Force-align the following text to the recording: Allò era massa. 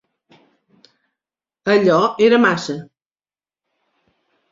Allò 1.73 1.97
era 2.29 2.39
massa. 2.47 2.75